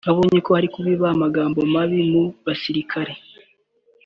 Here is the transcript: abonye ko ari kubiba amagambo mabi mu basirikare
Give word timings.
abonye 0.11 0.39
ko 0.45 0.51
ari 0.59 0.67
kubiba 0.73 1.07
amagambo 1.15 1.59
mabi 1.73 1.99
mu 2.11 2.23
basirikare 2.45 3.13